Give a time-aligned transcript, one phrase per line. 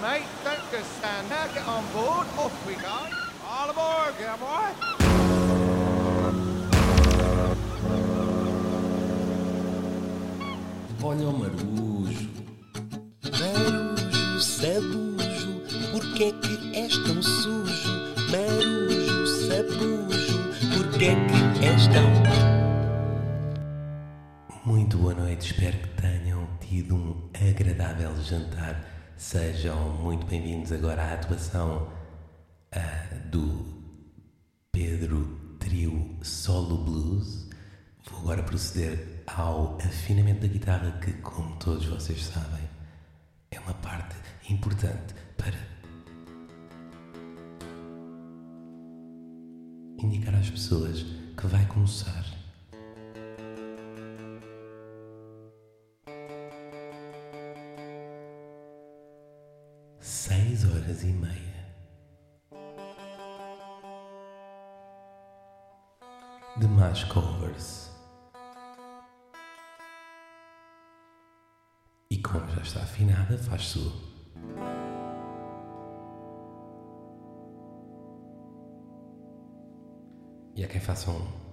[0.00, 0.26] mate.
[0.44, 1.48] Don't just stand there.
[1.54, 2.26] Get on board.
[2.38, 2.98] Off we go.
[3.46, 4.98] All aboard, boy.
[11.02, 12.28] Olha o marujo.
[13.24, 17.92] Marujo, sabujo, porquê é que és tão sujo?
[18.30, 20.38] Marujo, sabujo,
[20.76, 22.08] porquê é que és tão...
[24.66, 28.97] Muito boa noite, espero que tenham tido um agradável jantar.
[29.18, 31.92] Sejam muito bem-vindos agora à atuação
[32.70, 33.66] ah, do
[34.70, 37.48] Pedro Trio Solo Blues.
[38.08, 42.62] Vou agora proceder ao afinamento da guitarra, que, como todos vocês sabem,
[43.50, 44.14] é uma parte
[44.48, 45.58] importante para
[49.98, 51.02] indicar às pessoas
[51.36, 52.37] que vai começar.
[60.88, 61.74] Horas e meia
[66.56, 67.90] de mais covers.
[72.10, 73.92] E como já está afinada, faz sua.
[80.56, 81.47] E há quem faça um.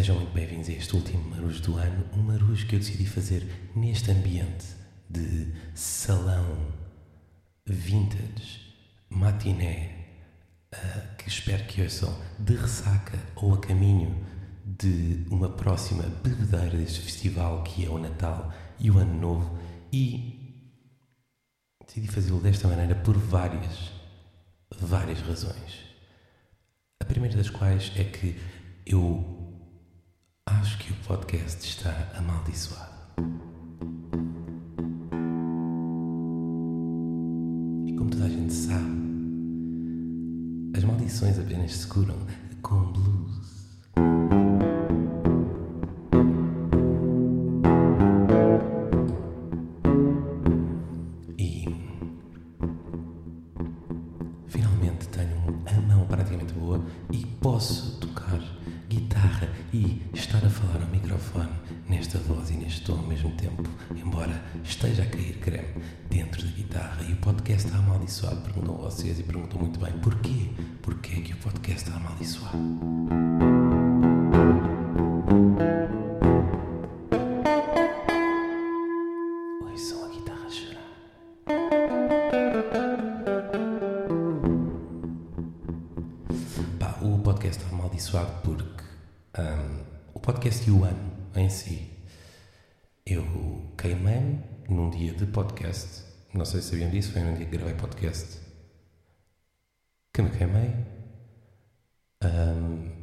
[0.00, 3.46] Sejam muito bem-vindos a este último Marujo do ano, um Marujo que eu decidi fazer
[3.76, 4.64] neste ambiente
[5.10, 6.72] de salão
[7.66, 8.62] vintage,
[9.10, 10.06] matiné,
[10.72, 14.24] ah, que espero que ouçam de ressaca ou a caminho
[14.64, 19.58] de uma próxima bebedeira deste festival que é o Natal e o Ano Novo
[19.92, 20.64] e
[21.86, 23.92] decidi fazê-lo desta maneira por várias,
[24.80, 25.84] várias razões.
[26.98, 28.40] A primeira das quais é que
[28.86, 29.39] eu
[30.48, 32.90] acho que o podcast está amaldiçoado.
[37.86, 39.00] E como toda a gente sabe,
[40.76, 42.16] as maldições apenas se curam
[42.62, 43.39] com blues.
[88.10, 88.84] Porque
[89.38, 89.84] hum,
[90.14, 91.88] o podcast e o ano em si.
[93.06, 93.24] Eu
[93.78, 96.04] queimei-me num dia de podcast.
[96.34, 98.40] Não sei se sabiam disso, foi num dia que gravei podcast.
[100.12, 100.74] Que me queimei.
[102.22, 102.99] Hum,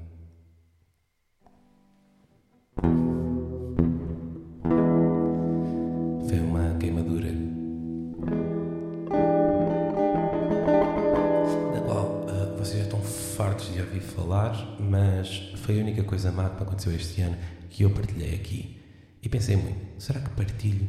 [13.88, 17.38] ouvir falar, mas foi a única coisa má que me aconteceu este ano
[17.70, 18.80] que eu partilhei aqui.
[19.22, 20.88] E pensei muito, será que partilho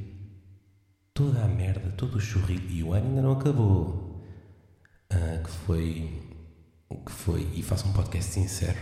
[1.15, 4.25] toda a merda, todo o churrilho e o ano ainda não acabou?
[5.11, 6.23] Ah, que foi.
[7.05, 7.49] Que foi.
[7.55, 8.79] E faço um podcast sincero,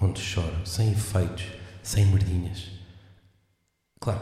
[0.00, 1.46] onde choro, sem efeitos,
[1.82, 2.70] sem merdinhas.
[4.00, 4.20] Claro.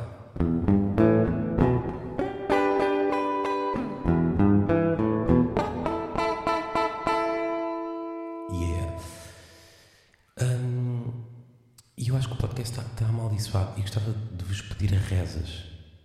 [14.80, 15.64] Pedir a rezas.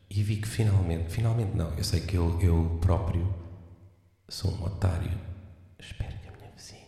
[0.09, 3.33] E vi que finalmente, finalmente não, eu sei que eu, eu próprio
[4.27, 5.17] sou um otário.
[5.79, 6.81] Espero que a minha vizinha.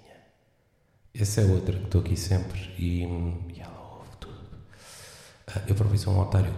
[1.16, 4.36] Essa é outra que estou aqui sempre e, e ela ouve tudo.
[5.48, 6.54] Ah, Eu próprio sou um otário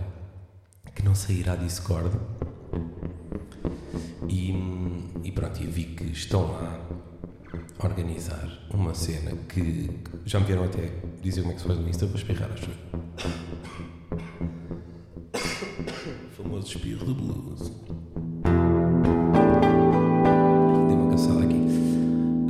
[0.95, 2.09] que não sairá Discord.
[4.27, 4.51] E,
[5.24, 6.80] e pronto, eu vi que estão lá
[7.80, 9.89] a organizar uma cena que
[10.25, 10.89] já me vieram até
[11.21, 12.69] dizer como é que se faz no Insta para espirrar, acho
[16.59, 17.71] famoso espirro do blues.
[20.88, 21.56] Dei uma caçada aqui.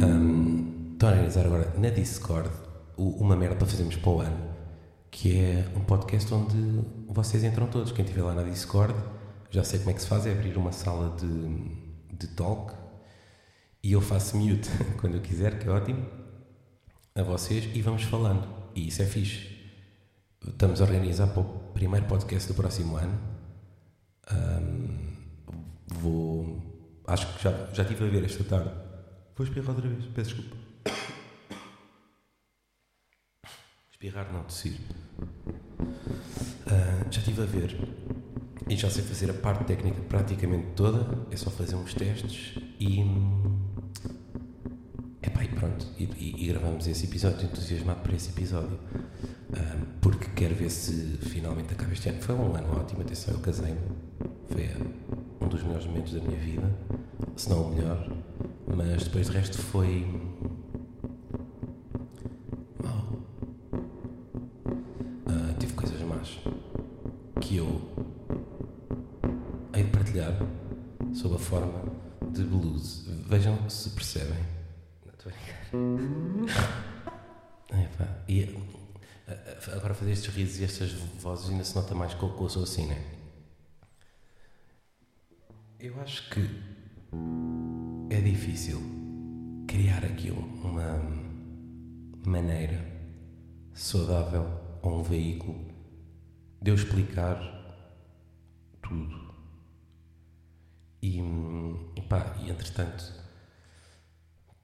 [0.03, 2.50] Ahm, Estão a organizar agora na Discord
[2.97, 4.38] uma merda para fazermos para o ano,
[5.09, 6.57] que é um podcast onde
[7.07, 7.91] vocês entram todos.
[7.91, 8.95] Quem estiver lá na Discord
[9.50, 12.73] já sei como é que se faz, é abrir uma sala de, de talk
[13.81, 14.69] e eu faço mute
[15.00, 16.06] quando eu quiser, que é ótimo,
[17.15, 18.47] a vocês e vamos falando.
[18.75, 19.57] E isso é fixe.
[20.45, 23.38] Estamos a organizar para o primeiro podcast do próximo ano
[24.30, 25.16] Ahm,
[25.88, 27.02] vou.
[27.08, 28.72] Acho que já, já estive a ver esta tarde.
[29.36, 30.58] Vou espirrar outra vez, peço desculpa.
[33.92, 34.80] Espirrar não, tossir.
[36.68, 37.76] Ah, já estive a ver
[38.70, 41.28] e já sei fazer a parte técnica praticamente toda.
[41.31, 43.04] É só fazer uns testes e.
[45.21, 45.86] Epá, e pronto.
[45.98, 48.80] E, e- e gravamos esse episódio, entusiasmado por esse episódio.
[49.54, 52.21] Ah, porque quero ver se finalmente acaba este ano.
[52.21, 53.80] Foi um ano ótimo, atenção, eu casei-me.
[54.50, 56.71] Foi ah, um dos melhores momentos da minha vida,
[57.36, 58.10] se não o melhor.
[58.75, 60.06] Mas depois de resto foi.
[62.83, 63.19] mau.
[65.27, 66.39] Ah, tive coisas más
[67.42, 67.81] que eu
[69.74, 70.33] hei de partilhar
[71.13, 71.81] sob a forma
[72.31, 73.06] de blues.
[73.27, 74.58] Vejam se percebem.
[75.09, 75.35] Não estou a
[77.75, 78.23] brincar.
[78.27, 78.44] E
[79.27, 82.50] ah, ah, agora fazer estes risos e estas vozes ainda se nota mais que eu
[82.50, 82.97] sou assim, né?
[85.79, 86.41] Eu acho que
[88.09, 88.79] é difícil
[89.67, 91.00] criar aqui um- uma
[92.25, 92.85] maneira
[93.73, 94.45] saudável
[94.81, 95.59] ou um veículo
[96.61, 97.38] de eu explicar
[98.81, 99.29] tudo.
[101.01, 103.03] E, hum, pá, e entretanto,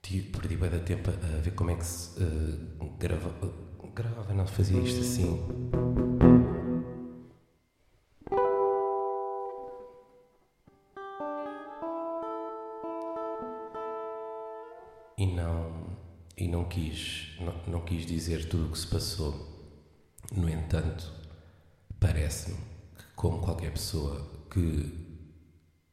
[0.06, 3.34] perdi bem da tempo a ver como é que se eh, grava,
[3.94, 5.40] gravava, não fazia isto assim.
[15.18, 15.96] E não,
[16.36, 19.34] e não quis, não, não quis dizer tudo o que se passou.
[20.32, 21.12] No entanto,
[21.98, 22.56] parece-me
[22.96, 25.04] que, como qualquer pessoa que.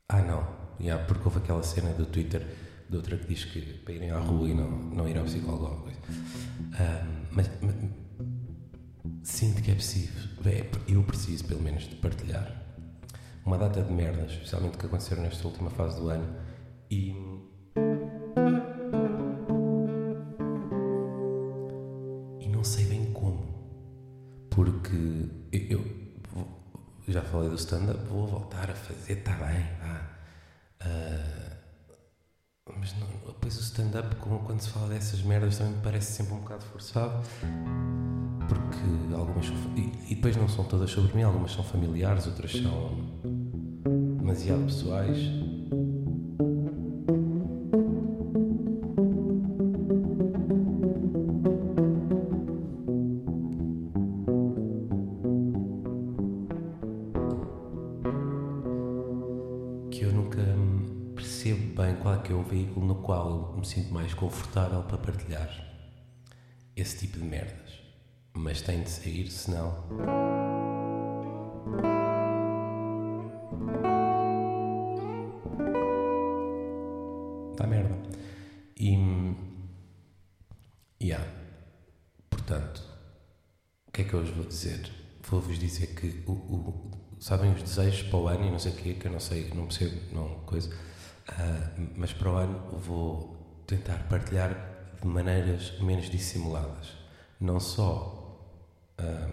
[0.07, 0.47] Ah, não,
[0.79, 2.62] yeah, porque houve aquela cena do Twitter
[2.93, 5.65] de outra que diz que para irem à rua e não, não ir ao psicólogo.
[5.65, 5.99] ou coisa.
[7.31, 7.75] Mas, mas
[9.23, 9.75] sinto que é
[10.45, 12.61] é, eu preciso pelo menos de partilhar
[13.43, 16.35] uma data de merdas, especialmente que aconteceram nesta última fase do ano.
[16.91, 17.15] E.
[22.39, 23.53] E não sei bem como.
[24.51, 24.95] Porque
[25.51, 25.83] eu,
[27.07, 30.09] eu já falei do stand-up, vou voltar a fazer, está bem, vá.
[30.81, 31.43] Ah,
[32.83, 33.61] mas não, depois o
[33.93, 37.23] stand-up, quando se fala dessas merdas, também me parece sempre um bocado forçado.
[38.47, 39.55] Porque algumas são.
[39.75, 42.97] E, e depois não são todas sobre mim, algumas são familiares, outras são
[44.17, 45.17] demasiado pessoais.
[63.63, 65.49] Me sinto mais confortável para partilhar
[66.75, 67.79] esse tipo de merdas.
[68.33, 69.85] Mas tem de sair, senão.
[77.55, 77.95] Dá merda.
[78.77, 78.97] E.
[81.01, 81.25] Yeah.
[82.29, 82.81] Portanto,
[83.87, 84.89] o que é que eu vos vou dizer?
[85.29, 88.75] Vou-vos dizer que o, o- sabem os desejos para o ano e não sei o
[88.75, 90.73] quê, que eu não sei, não percebo, não coisa.
[91.27, 94.55] Ah, mas para o ano vou tentar partilhar
[95.01, 96.93] de maneiras menos dissimuladas.
[97.39, 98.23] Não só
[98.97, 99.29] ah,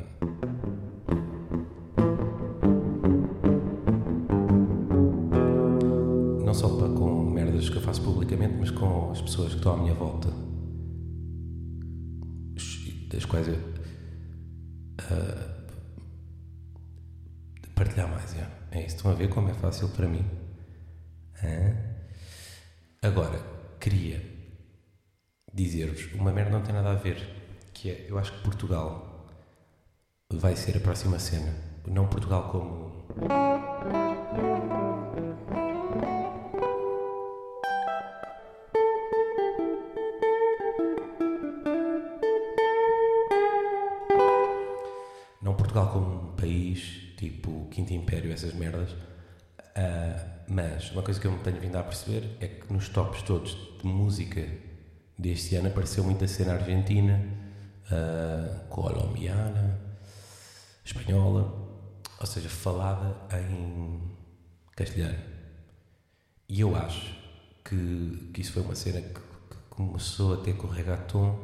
[6.45, 9.75] não só para com merdas que eu faço publicamente, mas com as pessoas que estão
[9.75, 10.29] à minha volta,
[13.13, 13.59] das quais eu
[14.99, 15.51] ah,
[17.75, 18.35] partilhar mais.
[18.35, 18.97] É, é isso.
[18.97, 20.25] Estão a ver como é fácil para mim.
[21.43, 21.75] Hã?
[23.03, 24.23] Agora, queria
[25.53, 27.17] dizer-vos uma merda não tem nada a ver,
[27.73, 29.27] que é, eu acho que Portugal
[30.31, 31.53] vai ser a próxima cena.
[31.87, 32.91] Não Portugal como
[45.41, 48.91] Não Portugal como um país, tipo Quinto Império, essas merdas.
[49.75, 53.23] Ah, mas uma coisa que eu me tenho vindo a perceber é que nos tops
[53.23, 54.47] todos de música
[55.19, 57.21] deste ano apareceu muita cena argentina,
[57.91, 59.79] ah, colombiana,
[60.85, 61.53] espanhola,
[62.19, 63.17] ou seja, falada
[63.49, 64.01] em
[64.77, 65.19] castelhano.
[66.49, 67.17] E eu acho
[67.65, 71.39] que, que isso foi uma cena que, que começou até com o reggaeton,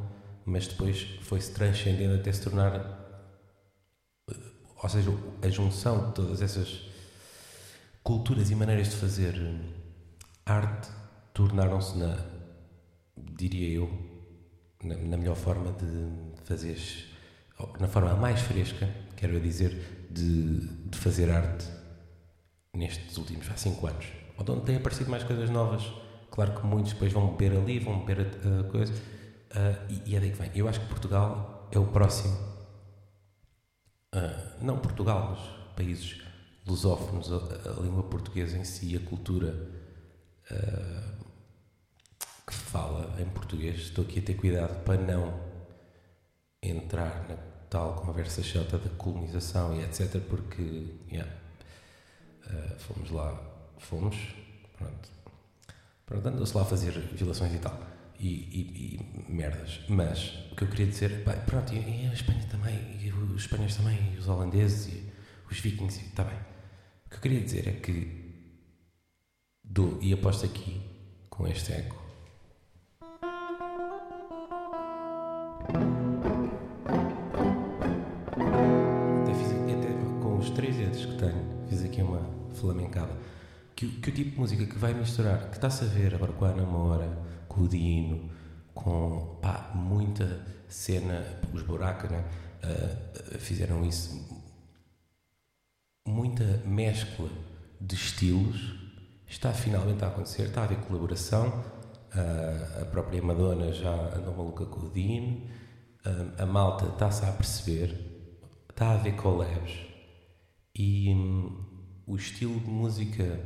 [0.45, 3.06] mas depois foi-se transcendendo até se tornar
[4.83, 5.11] ou seja,
[5.42, 6.86] a junção de todas essas
[8.07, 9.59] culturas e maneiras de fazer hum,
[10.47, 10.89] arte
[11.35, 12.17] tornaram-se na,
[13.17, 13.91] diria eu,
[14.81, 16.79] na, na melhor forma de fazer,
[17.81, 21.67] na forma mais fresca, quero dizer, de, de fazer arte
[22.73, 24.07] nestes últimos há 5 anos.
[24.39, 25.83] Onde têm aparecido mais coisas novas.
[26.31, 28.93] Claro que muitos depois vão beber ali, vão beber a, a coisa.
[28.93, 30.51] Uh, e, e é daí que vem.
[30.55, 32.37] Eu acho que Portugal é o próximo.
[34.15, 36.23] Uh, não Portugal, mas países
[36.66, 37.37] lusófonos, a,
[37.70, 39.54] a, língua portuguesa em si, a cultura
[40.50, 41.25] uh,
[42.46, 43.76] que fala em português.
[43.76, 45.38] Estou aqui a ter cuidado para não
[46.62, 47.37] entrar na
[47.70, 50.20] tal conversa chata da colonização e etc.
[50.20, 51.30] Porque, yeah,
[52.46, 53.40] uh, fomos lá,
[53.78, 54.16] fomos,
[54.76, 55.08] pronto,
[56.04, 57.80] pronto andou-se lá a fazer violações e tal.
[58.18, 59.80] E, e, e, merdas.
[59.88, 63.42] Mas o que eu queria dizer, pá, pronto, e, e, a Espanha também, e os
[63.42, 65.12] espanhóis também, e os holandeses, e
[65.50, 66.56] os vikings, está bem.
[67.07, 68.27] O que eu queria dizer é que
[69.63, 70.81] dou, e aposto aqui
[71.31, 72.03] com este eco.
[79.23, 83.17] Até fiz até com os três dedos que tenho, fiz aqui uma flamencada.
[83.77, 86.45] Que, que o tipo de música que vai misturar, que está-se a ver agora com
[86.45, 88.31] a Namora, com o Dino,
[88.75, 92.25] com pá, muita cena, os buracos, né?
[92.65, 94.45] Uh, fizeram isso,
[96.07, 97.29] muita mescla
[97.81, 98.75] de estilos
[99.27, 104.65] está finalmente a acontecer, está a haver colaboração, uh, a própria Madonna já andou maluca
[104.67, 105.43] com o Dino,
[106.07, 108.39] uh, a malta está-se a perceber,
[108.71, 109.73] está a haver collabs.
[110.75, 113.41] E um, o estilo de música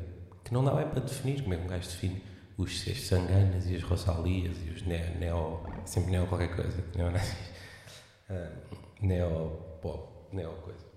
[0.44, 2.22] que não dá bem para definir, como é que um gajo define
[2.58, 7.08] os, as sanganas e as rosalias e os neo, neo sempre neo qualquer coisa, neo,
[7.08, 10.89] uh, neo pop, neo coisa.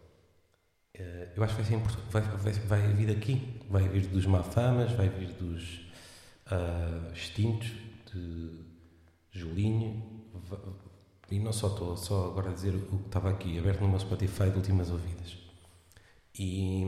[0.95, 4.25] Uh, eu acho que vai ser importante, vai, vai, vai vir aqui, vai vir dos
[4.27, 5.87] mafamas, vai vir dos
[6.51, 7.71] uh, extintos,
[8.13, 8.59] de
[9.31, 10.03] Julinho,
[11.31, 13.99] e não só estou, só agora a dizer o que estava aqui, aberto no meu
[13.99, 15.35] Spotify de últimas ouvidas.
[16.37, 16.83] E,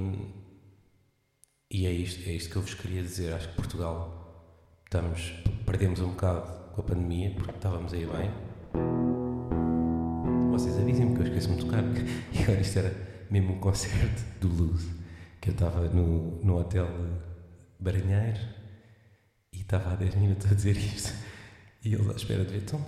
[1.72, 3.34] e é isto, é isto que eu vos queria dizer.
[3.34, 4.26] Acho que Portugal
[4.86, 5.34] estamos,
[5.66, 8.32] perdemos um bocado com a pandemia, porque estávamos aí bem.
[10.52, 11.84] Vocês avisem-me que eu esqueço-me de tocar.
[12.34, 14.88] E agora isto era mesmo um concerto do Luz,
[15.42, 16.88] que eu estava no, no hotel
[17.80, 18.40] Baranheiro
[19.54, 21.14] e estava há 10 minutos a dizer isto.
[21.84, 22.84] E ele à espera de ver, então,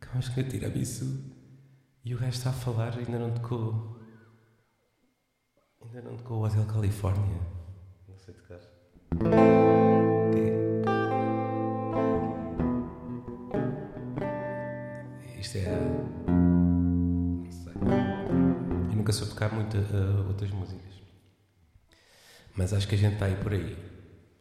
[0.00, 1.34] acabas que tirar isso.
[2.04, 3.98] E o gajo está a falar, ainda não tocou.
[5.82, 7.40] Ainda não tocou o Hotel Califórnia.
[8.08, 8.60] Não sei tocar.
[15.40, 16.25] Isto é.
[19.06, 21.00] Nunca soube tocar muito uh, outras músicas.
[22.56, 23.78] Mas acho que a gente está aí por aí.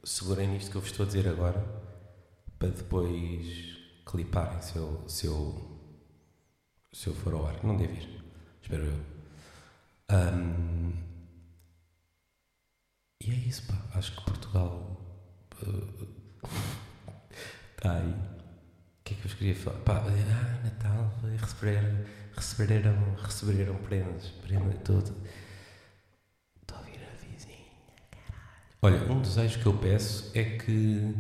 [0.04, 1.64] Segurem nisto que eu vos estou a dizer agora
[2.58, 5.80] para depois cliparem se eu, se eu,
[6.92, 7.64] se eu for ao ar.
[7.64, 8.24] Não deve ir.
[8.60, 9.06] Espero eu.
[10.10, 10.94] Um,
[13.22, 13.80] e é isso, pá.
[13.94, 15.00] Acho que Portugal
[17.78, 18.10] está uh, aí.
[18.10, 19.78] O que é que eu vos queria falar?
[19.80, 25.16] Pá, ah, Natal, receberam, receberam, receberam prendas, prenda tudo.
[26.62, 27.58] Estou a ouvir a vizinha,
[28.12, 29.04] caralho.
[29.04, 31.14] Olha, um desejo que eu peço é que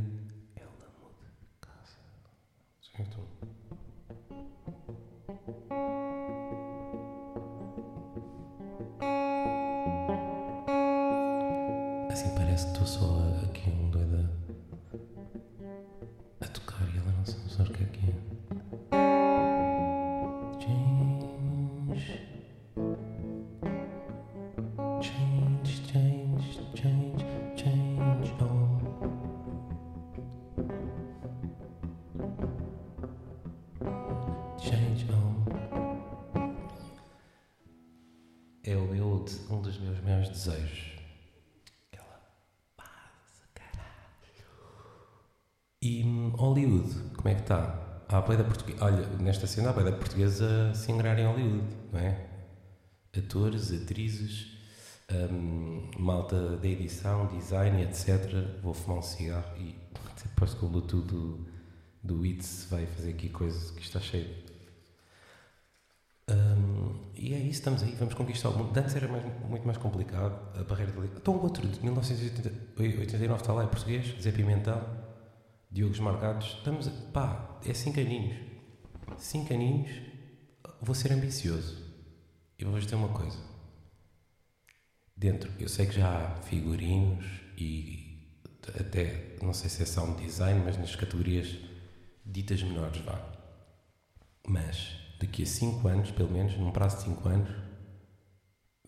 [39.49, 40.93] um dos meus maiores desejos.
[41.91, 42.19] Aquela
[42.75, 44.45] paz, caralho.
[45.81, 48.03] E hum, Hollywood, como é que está?
[48.07, 48.83] A boeda portuguesa.
[48.83, 52.29] Olha, nesta cena a boeda portuguesa se ingrar em Hollywood, não é?
[53.17, 54.57] Atores, atrizes,
[55.11, 58.61] hum, malta da edição, design, etc.
[58.61, 59.75] Vou fumar um cigarro e
[60.23, 61.47] depois que o Bluetooth do,
[62.03, 62.21] do
[62.69, 64.45] vai fazer aqui coisas que está cheio.
[66.29, 66.54] Hum,
[67.17, 68.77] e é isso, estamos aí, vamos conquistar o mundo.
[68.77, 71.00] Antes era mais- muito mais complicado, a barreira de.
[71.17, 74.81] Então o outro, de 1989 está lá, é português, Zé Pimentel.
[75.72, 78.38] Diogos Marcados, estamos, pá, é cinco aninhos.
[79.17, 79.91] Cinco aninhos,
[80.81, 81.84] vou ser ambicioso.
[82.57, 83.38] E vou-vos dizer uma coisa.
[85.15, 87.25] Dentro, eu sei que já há figurinos
[87.57, 88.39] e
[88.79, 91.55] até, não sei se é sound design, mas nas categorias
[92.25, 93.19] ditas menores, vá.
[94.48, 97.50] Mas, daqui a cinco anos, pelo menos, num prazo de cinco anos,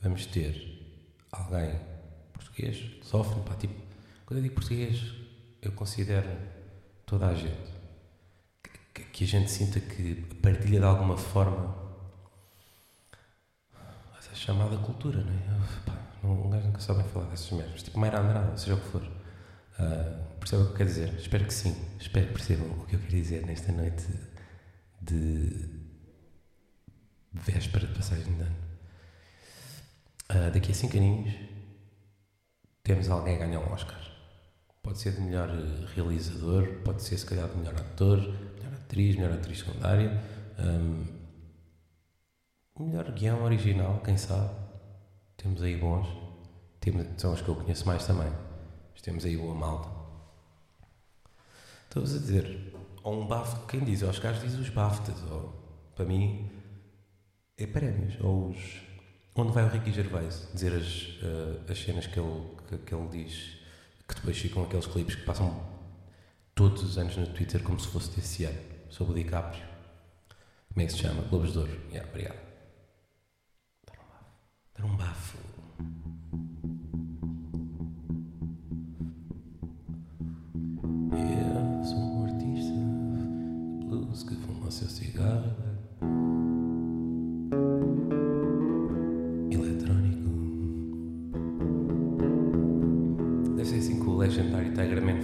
[0.02, 0.78] vamos ter
[1.32, 1.80] alguém
[2.34, 3.74] português, sofre, pá, tipo,
[4.26, 5.14] quando eu digo português,
[5.62, 6.30] eu considero
[7.06, 7.78] toda a gente.
[8.94, 11.76] Que, que a gente sinta que partilha de alguma forma
[14.20, 15.68] essa chamada cultura, não é?
[15.86, 17.84] Pá, um gajo nunca sabe falar dessas merdas.
[17.84, 19.02] Tipo Mayra Andrade, seja o que for.
[19.04, 21.14] Uh, percebe o que eu quero dizer?
[21.14, 21.76] Espero que sim.
[22.00, 24.08] Espero que percebam o que eu quero dizer nesta noite
[25.02, 25.77] de
[27.34, 28.56] véspera de passagem de ano.
[30.30, 31.34] Uh, daqui a 5 aninhos
[32.84, 34.00] temos alguém a ganhar um Oscar.
[34.82, 35.50] Pode ser de melhor
[35.94, 40.24] realizador, pode ser se calhar de melhor ator, melhor atriz, melhor atriz secundária,
[40.60, 41.06] um,
[42.80, 44.50] melhor guião original, quem sabe.
[45.36, 46.08] Temos aí bons.
[46.80, 48.32] Temos, são os que eu conheço mais também.
[48.94, 49.90] Mas temos aí boa malta.
[51.84, 55.54] Estou-vos a dizer, ou um bafo, quem diz Oscars diz os BAFTAs, ou
[55.96, 56.50] para mim
[57.58, 58.58] é prémios, ou os.
[59.36, 63.08] Onde vai o Ricky Gervais dizer as, uh, as cenas que ele, que, que, ele
[63.10, 63.58] diz,
[64.08, 65.64] que depois ficam aqueles clipes que passam
[66.56, 68.60] todos os anos no Twitter como se fosse desse ano,
[68.90, 69.64] sobre o DiCaprio.
[70.74, 71.22] Como é que se chama?
[71.24, 71.82] Globos de Ouro.
[71.90, 72.40] Yeah, obrigado.
[74.76, 75.38] Dar um bafo.
[75.38, 75.57] Yeah,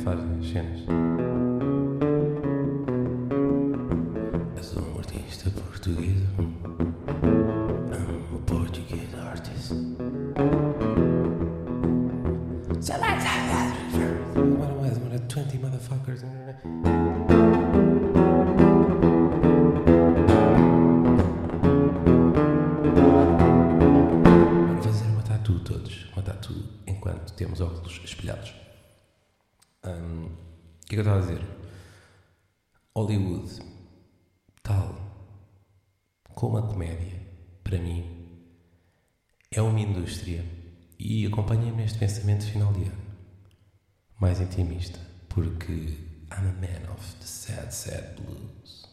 [0.03, 0.81] Man faz as cenas.
[4.61, 6.23] Sou um artista português.
[6.37, 9.69] I'm a Portuguese artist.
[12.81, 13.71] So let's have that.
[14.35, 14.89] What am I?
[14.99, 16.23] One of 20 motherfuckers.
[26.23, 26.53] Tatu
[26.87, 28.53] enquanto temos óculos espelhados.
[29.85, 31.45] O que é que eu estava a dizer?
[32.95, 33.61] Hollywood,
[34.61, 34.95] tal
[36.33, 37.19] como a comédia,
[37.65, 38.29] para mim,
[39.51, 40.45] é uma indústria
[40.97, 43.03] e acompanha-me neste pensamento final de ano
[44.21, 45.97] mais intimista, porque
[46.31, 48.83] I'm a man of the sad, sad blues.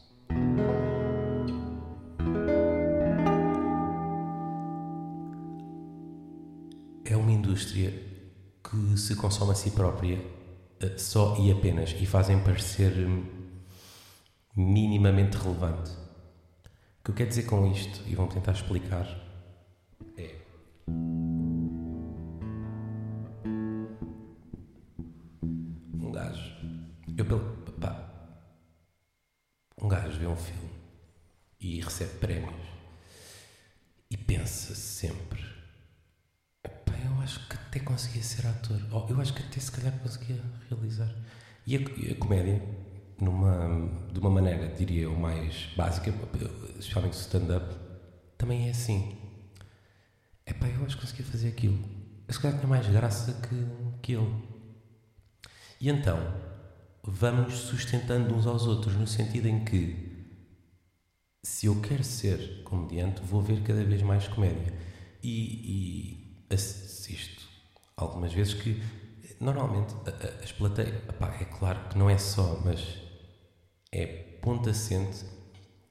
[7.05, 7.91] É uma indústria
[8.61, 10.40] que se consome a si própria
[10.97, 13.25] só e apenas e fazem parecer hum,
[14.55, 15.91] minimamente relevante.
[15.91, 19.07] O que eu quero dizer com isto, e vão tentar explicar,
[20.17, 20.35] é.
[25.99, 26.55] Um gajo.
[27.17, 27.39] Eu, pelo.
[27.79, 28.07] Pá,
[29.81, 30.69] um gajo vê um filme
[31.59, 32.53] e recebe prémios
[34.09, 35.43] e pensa sempre:
[36.61, 39.93] pá, eu acho que até conseguia ser ator, ou eu acho que até se calhar
[39.99, 41.13] conseguia realizar.
[41.67, 42.61] E a, e a comédia
[43.19, 46.11] numa, de uma maneira, diria eu, mais básica,
[46.79, 47.75] especialmente stand-up,
[48.37, 49.17] também é assim.
[50.45, 51.77] É pá, eu acho que conseguia fazer aquilo.
[52.27, 53.67] Eu se calhar tinha mais graça que,
[54.01, 54.33] que ele.
[55.79, 56.17] E então,
[57.03, 60.25] vamos sustentando uns aos outros, no sentido em que,
[61.43, 64.73] se eu quero ser comediante, vou ver cada vez mais comédia.
[65.23, 67.40] E, e assisto
[67.95, 68.81] algumas vezes que,
[69.39, 69.93] normalmente,
[70.43, 70.95] as plateias.
[71.09, 72.97] Epá, é claro que não é só, mas
[73.91, 74.05] é
[74.41, 75.25] ponto assente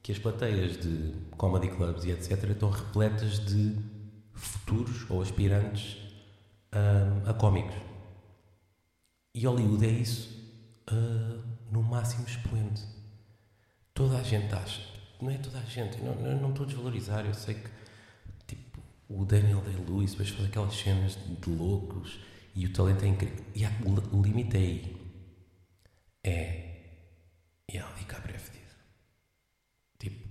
[0.01, 2.43] que as plateias de comedy clubs e etc.
[2.49, 3.77] estão repletas de
[4.33, 5.97] futuros ou aspirantes
[6.73, 7.75] um, a cómicos.
[9.33, 10.29] E Hollywood é isso
[10.91, 12.83] uh, no máximo expoente.
[13.93, 14.81] Toda a gente acha,
[15.21, 17.69] não é toda a gente, não, não, não estou a desvalorizar, eu sei que
[19.19, 22.19] o Daniel Day-Lewis depois faz aquelas cenas de loucos
[22.55, 23.45] e o talento é incrível.
[23.55, 25.01] E o, o limite é aí.
[26.23, 26.61] É
[27.71, 28.75] e ela DiCaprio é fedido.
[29.97, 30.27] Tipo,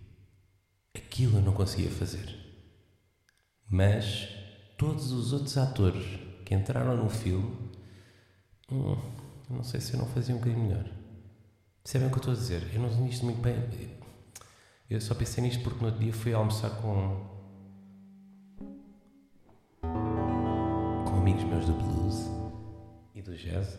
[0.95, 2.37] aquilo eu não conseguia fazer.
[3.69, 4.29] Mas
[4.77, 6.05] todos os outros atores
[6.45, 7.71] que entraram no filme,
[8.71, 8.97] hum,
[9.49, 10.85] não sei se eu não fazia um bocadinho melhor.
[11.83, 12.75] Percebem o que eu estou a dizer?
[12.75, 13.57] Eu não sei isto muito bem.
[14.89, 17.40] Eu só pensei nisto porque no outro dia fui almoçar com.
[21.31, 22.29] Amigos meus do blues
[23.15, 23.79] e do jazz.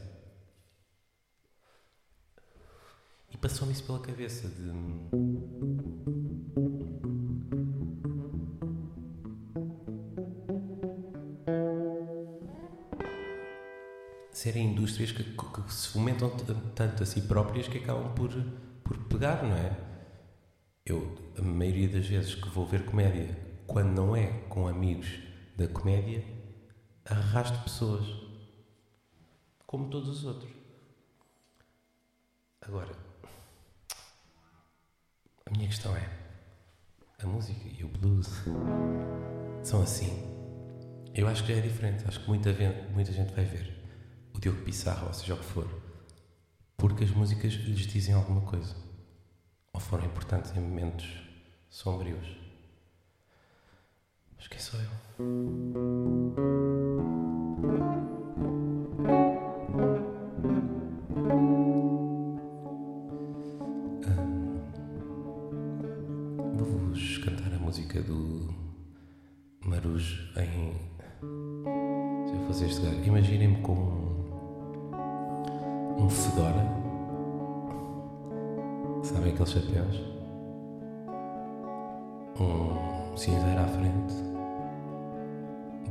[3.29, 4.71] E passou-me isso pela cabeça de.
[14.31, 16.31] Serem indústrias que, que, se fomentam
[16.73, 18.31] tanto a si próprias que acabam por,
[18.81, 19.77] por pegar, não é?
[20.85, 23.37] Eu, a maioria das vezes que vou ver comédia,
[23.67, 25.19] quando não é com amigos
[25.57, 26.23] da comédia,
[27.05, 28.05] arrasto pessoas,
[29.65, 30.51] como todos os outros.
[32.61, 32.91] Agora,
[35.45, 36.09] a minha questão é:
[37.21, 38.27] a música e o blues
[39.63, 40.29] são assim.
[41.13, 42.07] Eu acho que já é diferente.
[42.07, 42.49] Acho que muita,
[42.93, 43.81] muita gente vai ver
[44.33, 45.67] o Diogo Pissarra, ou seja o que for,
[46.77, 48.75] porque as músicas lhes dizem alguma coisa
[49.73, 51.07] ou foram importantes em momentos
[51.69, 52.40] sombrios.
[54.41, 54.89] Mas quem sou eu?
[66.57, 68.51] Vou-vos cantar a música do
[69.63, 70.73] Marujo em.
[72.25, 73.73] Se eu fosse este gajo, imaginem-me com
[75.99, 76.65] um, um fedora.
[79.03, 80.01] Sabem aqueles chapéus?
[82.39, 84.30] Um cinzeiro à frente,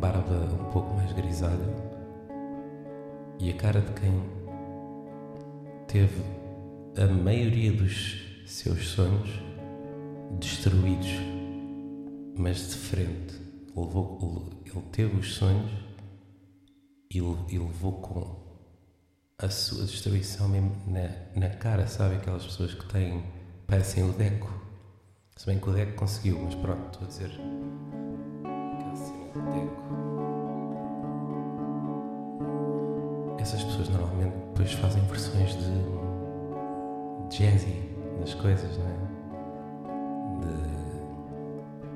[0.01, 1.91] barba um pouco mais grisalha
[3.39, 4.23] e a cara de quem
[5.87, 6.23] teve
[6.97, 9.31] a maioria dos seus sonhos
[10.39, 11.11] destruídos,
[12.35, 13.41] mas de frente.
[13.77, 15.71] Levou, ele teve os sonhos
[17.13, 18.37] e e levou com
[19.39, 21.09] a sua destruição mesmo na,
[21.41, 22.17] na cara, sabe?
[22.17, 23.23] Aquelas pessoas que têm,
[23.67, 24.53] parecem o Deco.
[25.37, 28.00] Se bem que o Deco conseguiu, mas pronto, estou a dizer.
[33.81, 37.88] Pessoas normalmente depois fazem versões de jazzy
[38.21, 38.99] das coisas, não é?
[40.40, 40.53] De,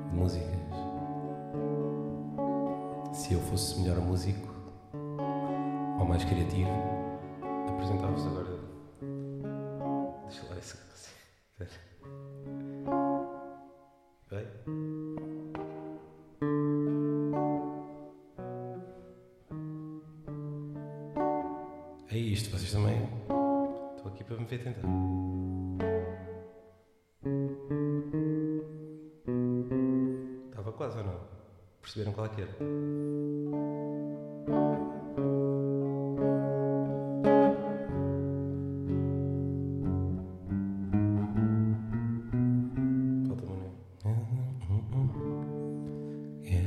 [0.09, 0.55] de músicas.
[3.13, 4.53] Se eu fosse melhor músico
[5.99, 6.69] ou mais criativo,
[7.69, 8.54] apresentava-vos agora.
[32.37, 32.47] É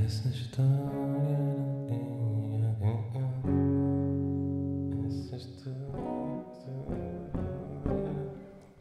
[0.08, 1.38] Essa história
[1.86, 1.98] tem.
[5.06, 5.76] Essa história.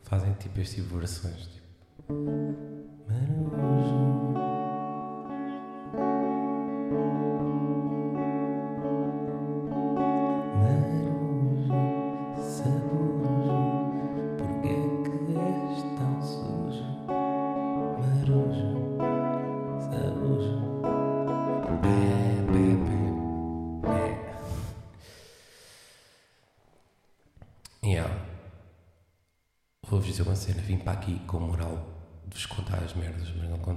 [0.03, 1.47] Fazem tipo este tipo de versões.
[1.47, 1.66] Tipo.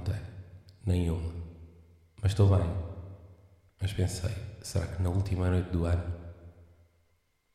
[0.01, 0.19] Contei.
[0.85, 1.31] Nenhuma.
[2.21, 2.67] Mas estou bem.
[3.81, 6.03] Mas pensei, será que na última noite do ano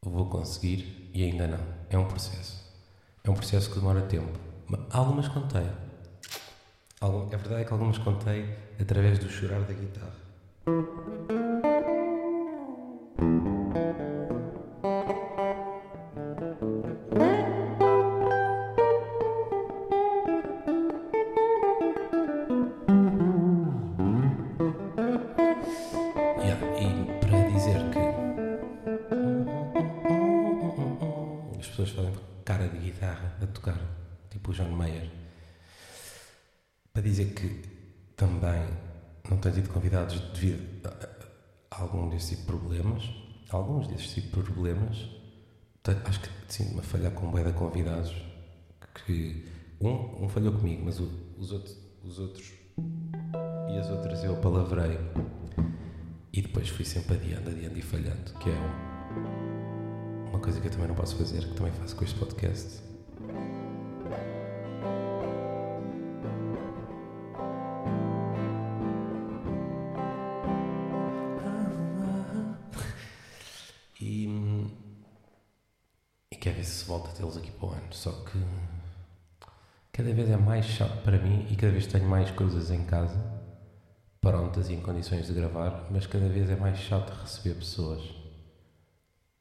[0.02, 1.11] vou conseguir?
[1.14, 1.64] E ainda não.
[1.90, 2.64] É um processo.
[3.24, 4.38] É um processo que demora tempo.
[4.68, 5.66] Mas Algumas contei.
[7.00, 10.14] Algum- A verdade é que algumas contei através do chorar da guitarra.
[46.87, 48.14] Falhar com de convidados
[49.07, 49.44] que
[49.81, 52.53] um, um falhou comigo, mas o- os, outros, os outros
[53.70, 54.99] e as outras eu palavrei
[56.33, 60.70] e depois fui sempre adiando, adiando e falhando, que é um- uma coisa que eu
[60.72, 62.83] também não posso fazer, que também faço com este podcast.
[77.96, 78.38] Só que
[79.90, 83.18] cada vez é mais chato para mim e cada vez tenho mais coisas em casa
[84.20, 88.02] prontas e em condições de gravar, mas cada vez é mais chato receber pessoas.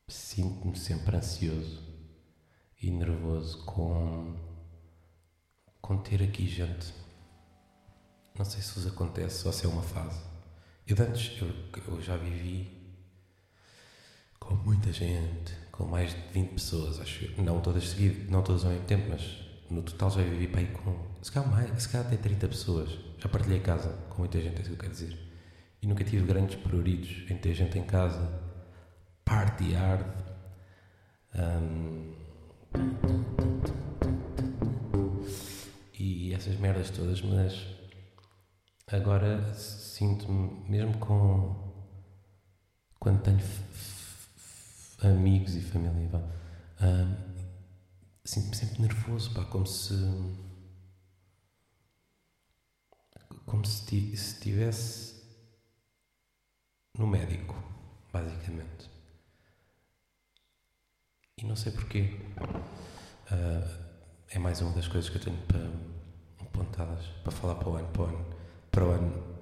[0.07, 1.81] Sinto-me sempre ansioso
[2.81, 4.37] e nervoso com,
[5.81, 6.93] com ter aqui gente.
[8.37, 10.21] Não sei se vos acontece ou se é uma fase.
[10.87, 11.49] Eu antes, eu,
[11.87, 12.71] eu já vivi
[14.39, 17.43] com muita gente, com mais de 20 pessoas, acho eu.
[17.43, 20.67] Não todas seguidas, não todas ao mesmo tempo, mas no total já vivi para aí
[20.67, 20.95] com.
[21.21, 22.89] Se calhar, mais, se calhar até 30 pessoas.
[23.17, 25.17] Já partilhei casa com muita gente, é isso que eu quero dizer.
[25.81, 28.41] E nunca tive grandes pruridos em ter gente em casa,
[29.23, 30.05] party hard.
[31.35, 32.13] Hum,
[35.97, 37.65] e essas merdas todas, mas
[38.87, 41.55] agora sinto-me, mesmo com.
[42.99, 43.39] quando tenho
[45.05, 46.19] amigos e família, vá,
[46.81, 47.15] hum,
[48.23, 49.93] sinto-me sempre nervoso, pá, como se.
[53.45, 55.15] como se ti- se estivesse
[56.97, 57.55] no médico,
[58.11, 58.89] basicamente.
[61.37, 62.19] E não sei porquê.
[63.31, 63.67] Ah,
[64.29, 65.59] é mais uma das coisas que eu tenho para
[66.41, 68.25] apontadas para falar para o ano, para o ano,
[68.71, 69.35] para o ano,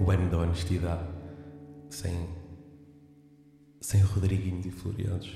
[0.00, 1.04] o ano da honestidade,
[1.90, 2.28] sem,
[3.82, 5.28] sem Rodriguinhos e Floriados.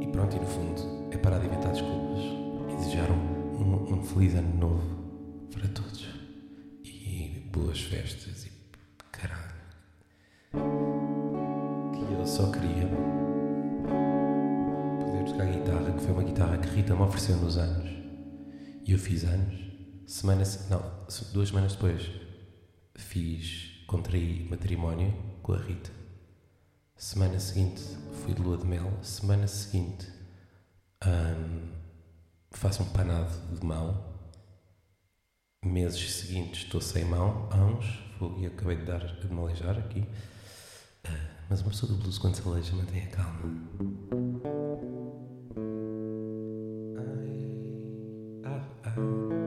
[0.00, 2.20] E pronto, e no fundo, é parar de inventar desculpas
[2.72, 6.06] e desejar um, um, feliz ano novo para todos.
[6.84, 8.52] E boas festas e
[9.10, 9.54] caralho.
[10.52, 12.86] Que eu só queria
[15.00, 17.90] poder tocar guitarra, que foi uma guitarra que Rita me ofereceu nos anos.
[18.86, 19.58] E eu fiz anos.
[20.06, 20.82] Semana, se- não,
[21.32, 22.10] duas semanas depois
[22.96, 25.99] fiz, contraí matrimónio com a Rita.
[27.00, 27.80] Semana seguinte
[28.12, 28.92] fui de lua de mel.
[29.02, 30.06] Semana seguinte
[31.02, 31.72] hum,
[32.50, 34.04] faço um panado de mão.
[35.64, 37.48] Meses seguintes estou sem mão,
[38.18, 40.06] fogo, e acabei de dar de me aleijar aqui.
[41.04, 43.50] Ah, mas uma pessoa do blues quando se aleija mantém a calma.
[46.98, 49.39] Ai, ah, ah.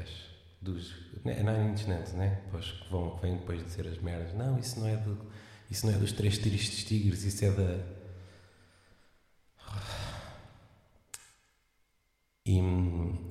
[0.00, 2.42] Cash dos é Nine Inch Nails, né?
[2.50, 4.34] Pois que vão vêm depois dizer as merdas.
[4.34, 5.18] Não, isso não é do
[5.70, 7.78] isso não é dos três tristes tigres, isso é da
[12.44, 12.58] e,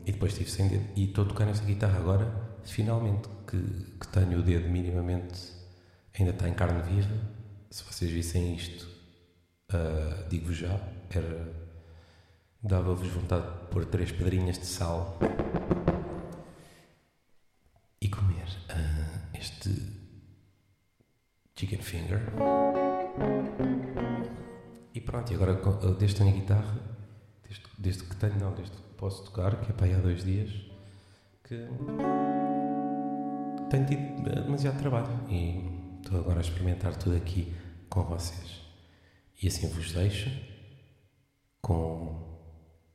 [0.05, 3.57] e depois estive sem dedo e estou a tocar guitarra agora, finalmente que,
[3.99, 5.51] que tenho o dedo minimamente
[6.17, 7.15] ainda está em carne viva.
[7.69, 8.87] Se vocês vissem isto,
[9.69, 10.79] ah, digo já,
[11.09, 11.53] era
[12.63, 15.19] dava-vos vontade de pôr três pedrinhas de sal
[25.09, 26.79] pronto, e agora ah, desde que tenho guitarra,
[27.43, 30.23] desde, desde que tenho, não, desde que posso tocar, que é para aí há dois
[30.23, 30.51] dias,
[31.43, 31.67] que
[33.71, 37.51] tenho tido ah, demasiado trabalho e estou agora a experimentar tudo aqui
[37.89, 38.61] com vocês.
[39.41, 40.29] E assim vos deixo
[41.59, 42.37] com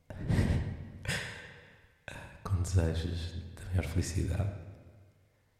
[2.45, 4.53] com desejos de maior felicidade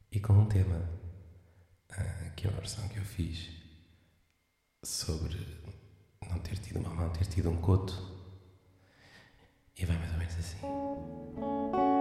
[0.10, 0.90] e com um tema
[1.92, 3.50] ah, que é uma versão que eu fiz
[4.86, 5.66] sobre
[6.30, 8.16] não ter tido uma mão, ter tido um coto
[9.78, 11.95] e vai mais ou menos assim.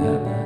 [0.00, 0.37] À